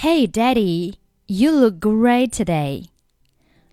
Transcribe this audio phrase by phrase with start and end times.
[0.00, 0.94] Hey, Daddy,
[1.26, 2.84] you look great today.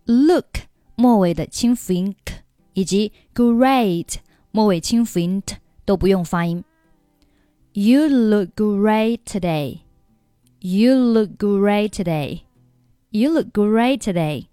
[0.07, 0.61] Look
[0.95, 2.37] 末尾的清辅音 k
[2.73, 4.15] 以及 great
[4.49, 6.63] 末尾清辅音 t 都不用发音。
[7.73, 9.81] You look great today.
[10.61, 12.39] You look great today.
[13.11, 14.47] You look great today.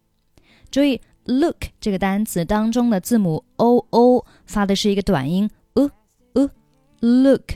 [0.70, 5.90] 注意 look 这个单词当中的字母 o o 发的是一个短音 u
[6.34, 6.50] u
[7.00, 7.54] look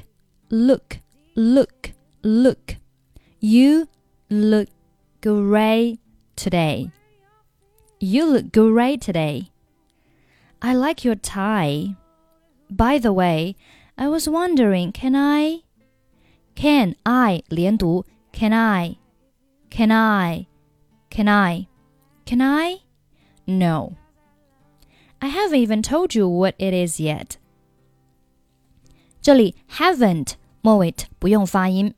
[0.48, 0.96] look
[1.34, 1.90] look
[2.22, 2.76] look.
[3.40, 3.88] You
[4.29, 4.69] look
[5.21, 5.99] great
[6.35, 6.91] today.
[7.99, 9.51] You look great today.
[10.61, 11.95] I like your tie.
[12.69, 13.55] By the way,
[13.97, 15.63] I was wondering, can I?
[16.55, 18.97] Can I 连读 Can I?
[19.69, 20.47] Can I?
[21.09, 21.67] Can I?
[22.25, 22.81] Can I?
[23.45, 23.95] No.
[25.21, 27.37] I haven't even told you what it is yet.
[29.21, 31.93] 这里 haven't 末尾不用发音。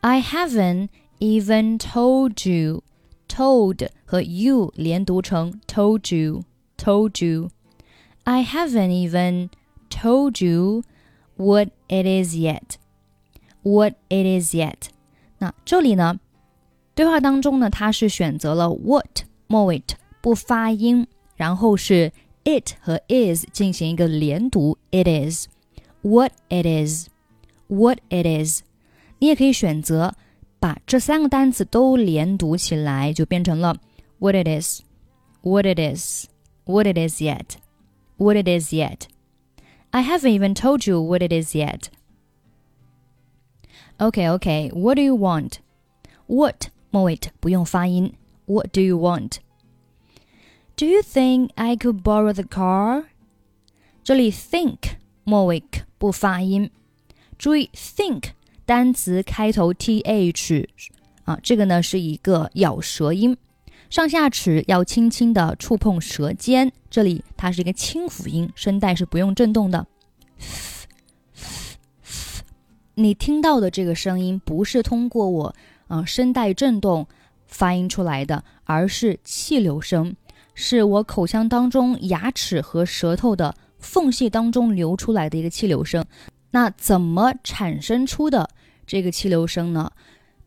[0.00, 0.88] I haven't
[1.22, 2.82] even told you.
[3.28, 6.44] Told 和 you 连读成 told you,
[6.78, 7.50] told you.
[8.24, 9.50] I haven't even
[9.90, 10.82] told you
[11.36, 12.76] what it is yet.
[13.62, 14.88] What it is yet.
[15.38, 16.18] 那这里呢，
[16.94, 19.82] 对话当中呢，它是选择了 what 末尾
[20.22, 22.12] 不发音，然后是
[22.44, 25.46] it 和 is 进行一个连读，it is
[26.00, 27.08] what it is
[27.68, 28.62] what it is。
[29.18, 30.14] 你也可以选择
[30.62, 33.76] 把这三个单词都连读起来，就变成了
[34.18, 34.82] what it is
[35.42, 36.26] what it is
[36.64, 37.56] what it is yet
[38.16, 41.88] what it is yet。I haven't even told you what it is yet.
[43.98, 44.70] Okay, okay.
[44.70, 45.60] What do you want?
[46.26, 48.14] What 末尾不用发音。
[48.46, 49.38] What do you want?
[50.76, 53.04] Do you think I could borrow the car?
[54.04, 55.62] 这里 think 末尾
[55.98, 56.70] 不发音。
[57.38, 58.32] 注意 think
[58.65, 60.67] 单词开头 th
[61.25, 63.37] 啊，这个呢是一个咬舌音，
[63.89, 66.71] 上下齿要轻轻的触碰舌尖。
[66.89, 69.87] 这里它是一个清辅音，声带是不用震动的。
[72.95, 75.47] 你听到的这个声音不是通过我
[75.87, 77.07] 啊、呃、声带震动
[77.47, 80.15] 发音出来的，而是气流声，
[80.53, 86.05] 是我口腔当中牙齿和舌头的缝隙当中流出来的一个气流声。
[86.51, 88.47] 那怎么产生出的
[88.85, 89.91] 这个气流声呢？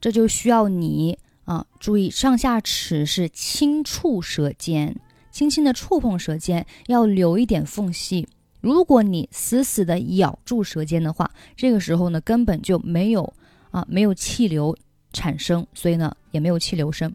[0.00, 8.28] 这就需要你啊注意上下齿是轻触舌尖，轻轻的触碰舌尖，要留一点缝隙。
[8.60, 13.32] 如果你死死的咬住舌尖的话，这个时候呢，根本就没有
[13.70, 14.76] 啊，没有气流
[15.12, 17.14] 产生，所以呢，也没有气流声。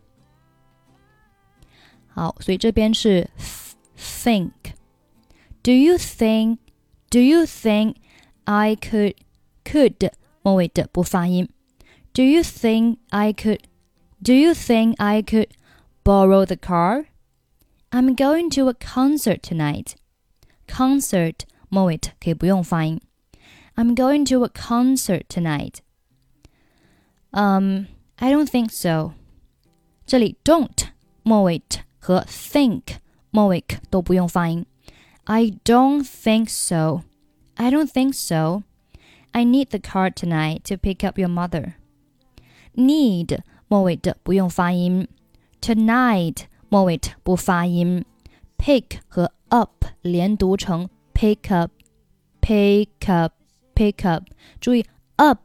[2.08, 3.30] 好，所以这边是
[3.98, 4.52] think。
[5.64, 6.58] Do you think?
[7.10, 7.96] Do you think
[8.46, 9.16] I could?
[9.64, 10.10] Could
[10.43, 11.49] 末尾的不发音。
[12.13, 13.61] Do you think I could?
[14.23, 15.49] Do you think I could
[16.05, 17.07] borrow the car?
[17.91, 19.95] I'm going to a concert tonight
[20.67, 23.01] concert 末尾可以不用发音。
[23.75, 25.81] I'm going to a concert tonight.
[27.31, 27.87] Um,
[28.17, 29.13] I don't think so.
[30.07, 30.89] 这里 don't
[31.23, 31.63] 末尾
[31.99, 32.99] 和 think
[33.31, 34.65] 末尾都不用发音。
[35.25, 37.03] I don't think so.
[37.55, 38.63] I don't think so.
[39.34, 41.74] I need the car tonight to pick up your mother.
[42.76, 45.08] Need 末尾的不用发音。
[45.62, 48.06] Tonight 末尾的不发音。
[48.58, 54.26] Pick 和 up 连读成 pick up，pick up，pick up。
[54.60, 55.40] 注意 up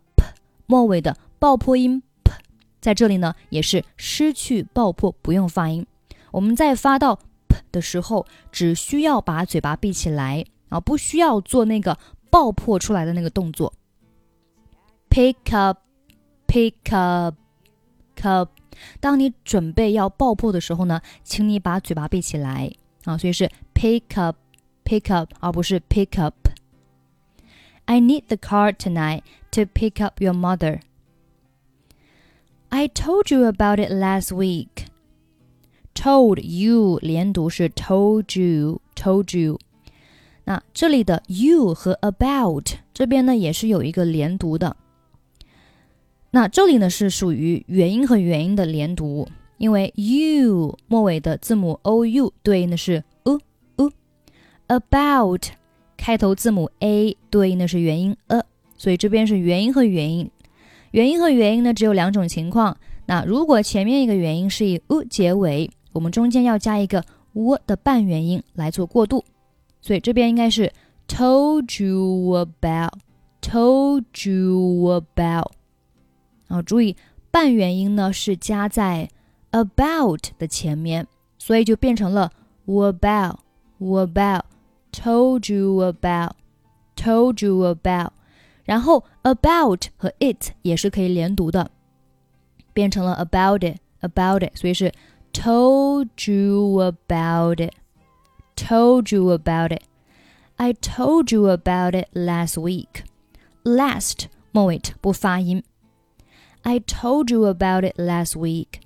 [0.66, 2.32] 末尾的爆破音 p，
[2.80, 5.86] 在这里呢也是失去爆破，不用发音。
[6.32, 7.16] 我们在发到
[7.48, 11.96] p 的时候，只需要把嘴巴闭起来啊，不需要做那个
[12.35, 13.73] 爆破出来的那个动作。
[15.09, 18.49] pick up，pick up，cup。
[18.99, 22.71] 当你准备要爆破的时候呢，请你把嘴巴闭起来。
[23.03, 24.37] 啊，所以是 pick up
[24.85, 30.81] pick up，而不是 pick up。I need the car tonight to pick up your mother.
[32.69, 34.85] I told you about it last week.
[35.93, 39.59] Told you 连读是 told you told you。
[40.46, 44.76] 那这里的 you 和 about 这边呢也是有一个连读的。
[46.30, 49.28] 那这里呢是属于元音和元音的连读。
[49.58, 53.40] 因为 you 末尾的字母 o u 对应的是 u
[53.76, 53.90] u
[54.68, 55.42] about
[55.96, 58.44] 开头字母 a 对应的是元音 a，
[58.76, 60.30] 所以这边是元音和元音。
[60.90, 62.76] 元音和元音呢只有两种情况。
[63.06, 67.02] 那如果前面一个元音是以 u 结尾，我们中间要加一个
[67.32, 69.24] w 的半元音来做过渡。
[69.86, 70.72] 所以这边应该是
[71.06, 75.52] told you about，told you about。
[76.48, 76.96] 然后注意。
[77.28, 79.10] 半元音呢是加在
[79.50, 81.06] about 的前面，
[81.38, 82.32] 所以就变成了
[82.64, 83.40] about
[83.78, 84.46] about
[84.90, 86.32] told you about
[86.96, 88.12] told you about。
[88.64, 91.70] 然后 about 和 it 也是可以连读的，
[92.72, 94.90] 变成了 about it about it，所以是
[95.34, 97.74] told you about it
[98.55, 103.03] told you about it。I told you about it last week.
[103.63, 105.63] Last 末尾不发音。
[106.63, 108.81] I told you about it last week.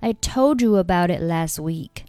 [0.00, 2.04] I told you about it last week.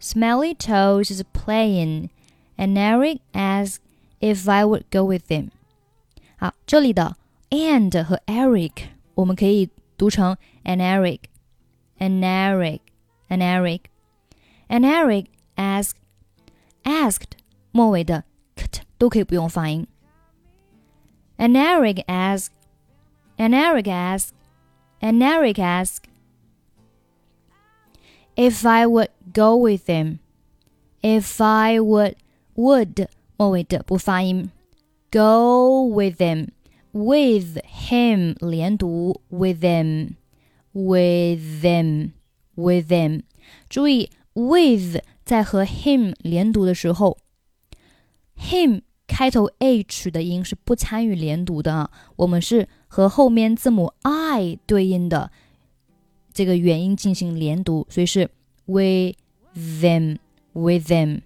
[0.00, 2.10] Smelly Toes is playing,
[2.56, 3.80] and Eric asked
[4.20, 5.50] if I would go with him.
[6.36, 7.16] 好，这里的
[7.50, 11.20] and 和 Eric 我们可以读成 an Eric,
[11.98, 12.80] an Eric,
[13.28, 13.82] an Eric,
[14.68, 15.26] an Eric
[15.58, 15.96] asked
[16.84, 17.32] asked
[17.72, 18.24] 末尾的
[18.56, 19.86] kt 都可以不用发音。
[21.36, 22.52] And Eric asked,
[23.36, 24.30] and Eric asked,
[25.00, 26.04] and Eric asked
[28.36, 30.18] if I would go with him.
[31.02, 32.16] If I would
[32.54, 34.50] would 末尾的不发音。
[35.10, 36.48] Go with him,
[36.92, 40.14] with him 连读，with him,
[40.72, 42.12] with him,
[42.56, 43.22] with him。
[43.68, 47.18] 注意，with 在和 him 连读的时候。
[48.36, 55.30] him 开头 h 的音是不参与连读的啊，我们是和后面字母 i 对应的
[56.32, 58.30] 这个元音进行连读，所以是
[58.66, 59.16] with
[59.54, 60.18] them,
[60.52, 61.20] with them,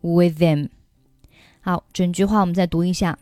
[0.00, 0.68] with them。
[1.60, 3.18] 好，整句话我们再读一下。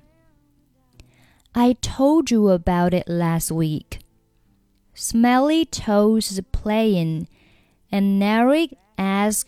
[1.52, 4.00] I told you about it last week.
[4.94, 7.26] Smelly Toes is playing,
[7.90, 9.46] and Eric asked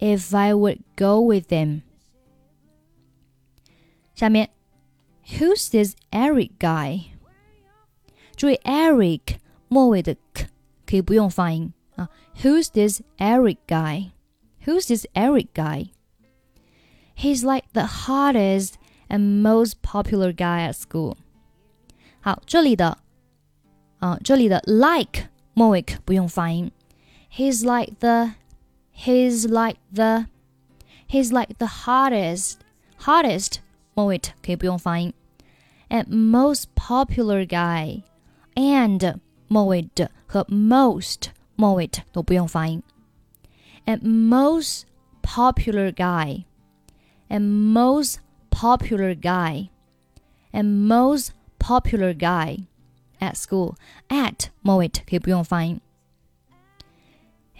[0.00, 1.82] if I would go with him.
[4.14, 4.48] 下面，
[5.38, 7.10] Who's this Eric guy？
[8.36, 10.46] 注意 Eric 末尾的 k
[10.86, 12.08] 可以不用发音啊。
[12.42, 15.90] Who's this Eric guy？Who's this Eric guy?
[17.16, 18.74] He's like the hottest
[19.08, 21.16] and most popular guy at school.
[22.20, 22.98] 好，这里的
[23.98, 26.70] 啊，这里的 like 末尾不用发音。
[27.30, 28.34] He's like the,
[28.92, 30.26] he's like the,
[31.06, 32.58] he's like the hottest,
[33.00, 33.60] hottest
[33.94, 35.12] 末尾可以不用发音。
[35.88, 38.02] And most popular guy
[38.54, 39.18] and
[39.48, 42.82] 末尾的和 most 末尾都不用发音。
[43.86, 44.82] And most
[45.22, 46.44] popular guy
[47.28, 49.70] and most popular guy
[50.52, 52.66] and most popular guy
[53.20, 53.76] at school
[54.08, 55.80] at 末尾可以不用发音。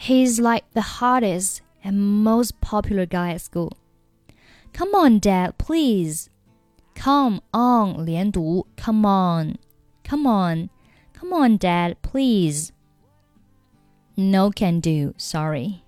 [0.02, 3.72] He's like the hottest and most popular guy at school.
[4.72, 6.30] Come on, Dad, please.
[6.94, 9.58] Come on 连读，Come on,
[10.02, 10.68] come on,
[11.12, 12.72] come on, Dad, please.
[14.16, 15.84] No can do, sorry.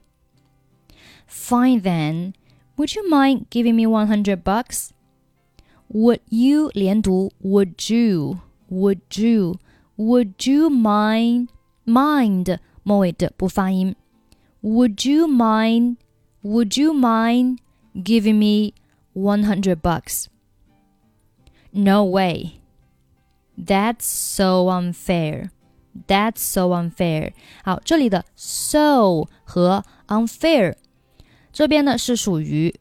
[1.27, 2.35] Fine then.
[2.77, 4.93] Would you mind giving me 100 bucks?
[5.89, 8.41] Would you 连读 Would you?
[8.71, 9.59] Would you?
[9.97, 11.49] Would you mind?
[11.85, 13.97] Mind 末尾的不发音。
[14.65, 15.97] Would you mind?
[16.43, 17.59] Would you mind
[17.95, 18.75] giving me
[19.13, 20.29] 100 bucks.
[21.73, 22.61] No way.
[23.57, 25.51] That's so unfair.
[26.07, 27.33] That's so unfair.
[27.65, 30.77] 好，这里的 so 和 unfair
[31.53, 32.75] 这边呢是属于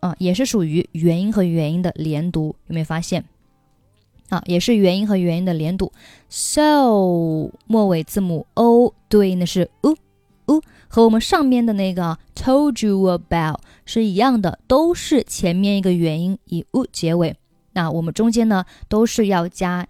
[0.00, 3.24] 啊，也是属于元音和元音的连读，有没有发现？
[4.30, 5.92] 啊，也是元音和元音的连读。
[6.28, 9.96] So 末尾字母 o 对应的是 u。
[10.87, 17.35] 和我们上面的那个 told you about 是一样的，都是前面一个元音以 u 结尾。
[17.73, 19.87] 那我们中间呢，都是要加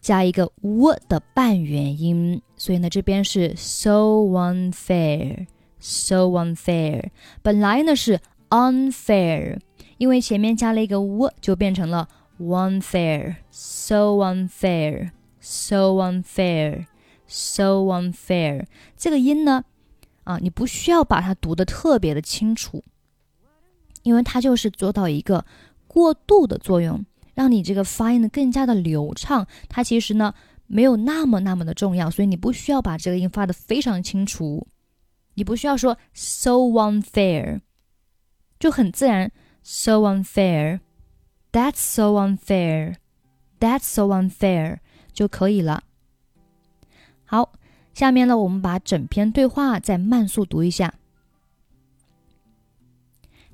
[0.00, 3.90] 加一个 w 的半元音，所以呢，这边是 so
[4.30, 7.10] unfair，so unfair。
[7.42, 8.20] 本来呢是
[8.50, 9.58] unfair，
[9.98, 12.08] 因为前面加了一个 w，就变成了
[12.38, 16.86] one fair，so unfair，so unfair，so unfair。
[17.28, 18.66] So unfair，
[18.96, 19.64] 这个音呢？
[20.24, 22.82] 啊，你不需要把它读的特别的清楚，
[24.02, 25.44] 因为它就是做到一个
[25.86, 27.04] 过渡的作用，
[27.34, 29.46] 让你这个发音的更加的流畅。
[29.68, 30.34] 它其实呢
[30.66, 34.66] 没有那么那么的重要，所以你不需要把这个音发的非常清楚。
[35.34, 37.60] 你不需要说 so unfair，
[38.58, 39.30] 就很自然
[39.62, 44.78] so unfair，that's so unfair，that's so unfair
[45.12, 45.84] 就可以了。
[47.25, 47.53] 好。
[47.93, 50.93] 下面呢，我们把整篇对话再慢速读一下。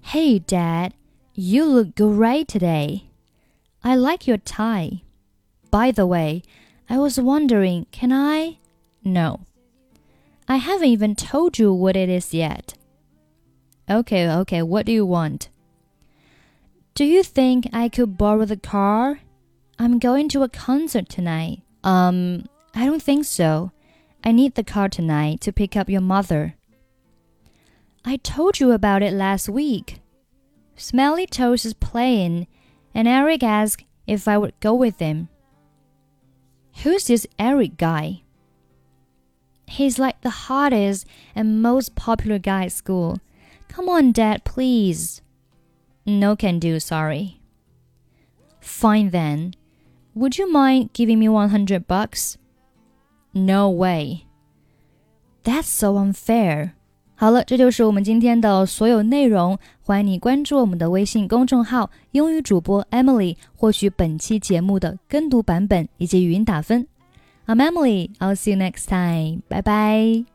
[0.03, 0.91] Hey, Dad,
[1.33, 3.01] you look great today.
[3.81, 5.01] I like your tie.
[5.71, 6.43] By the way,
[6.85, 8.59] I was wondering, can I?
[9.01, 9.39] No.
[10.45, 12.75] I haven't even told you what it is yet.
[13.89, 15.49] Okay, okay, what do you want?
[16.93, 19.19] Do you think I could borrow the car?
[19.79, 21.63] I'm going to a concert tonight.
[21.83, 23.72] Um, I don't think so.
[24.24, 26.54] I need the car tonight to pick up your mother.
[28.04, 30.00] I told you about it last week.
[30.76, 32.46] Smelly Toes is playing,
[32.94, 35.28] and Eric asked if I would go with him.
[36.82, 38.22] Who's this Eric guy?
[39.66, 43.18] He's like the hottest and most popular guy at school.
[43.68, 45.22] Come on, Dad, please.
[46.04, 47.40] No can do, sorry.
[48.60, 49.54] Fine then.
[50.14, 52.38] Would you mind giving me 100 bucks?
[53.32, 54.20] No way.
[55.44, 56.72] That's so unfair.
[57.14, 59.58] 好了，这就是我们今天的所有内容。
[59.80, 66.86] 欢迎你关注我们的微信公众号“英语主播 Emily”，获取本期节目的跟读版本以及语音打分。
[67.46, 68.10] I'm Emily.
[68.18, 69.42] I'll see you next time.
[69.48, 70.31] 拜拜